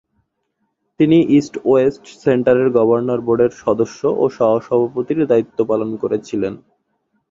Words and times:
তিনি 0.99 1.17
ইস্ট-ওয়েস্ট 1.37 2.03
সেন্টারের 2.23 2.67
গভর্নর 2.77 3.19
বোর্ডের 3.21 3.51
সদস্য 3.63 4.01
ও 4.13 4.33
সহ-সভাপতির 4.37 5.19
দায়িত্বও 5.27 5.69
পালন 5.71 5.89
করেছিলেন। 6.01 6.53